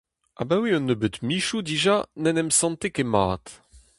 [0.41, 3.45] Abaoe un nebeud mizioù dija n'en em sante ket mat.